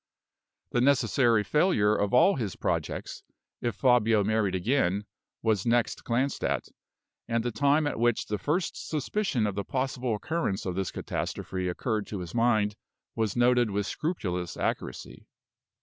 [0.71, 3.21] The necessary failure of all his projects,
[3.61, 5.05] if Fabio married again,
[5.43, 6.69] was next glanced at;
[7.27, 11.67] and the time at which the first suspicion of the possible occurrence of this catastrophe
[11.67, 12.75] occurred to his mind
[13.13, 15.27] was noted with scrupulous accuracy.